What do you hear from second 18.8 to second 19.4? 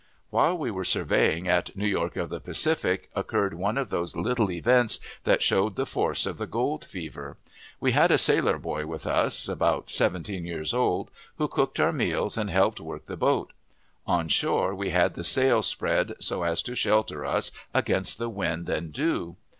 dew.